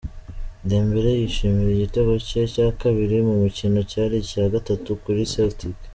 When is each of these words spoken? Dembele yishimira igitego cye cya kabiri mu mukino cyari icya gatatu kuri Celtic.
Dembele 0.67 1.11
yishimira 1.21 1.69
igitego 1.73 2.11
cye 2.27 2.41
cya 2.53 2.67
kabiri 2.81 3.15
mu 3.27 3.35
mukino 3.41 3.79
cyari 3.91 4.15
icya 4.23 4.43
gatatu 4.53 4.89
kuri 5.03 5.21
Celtic. 5.33 5.77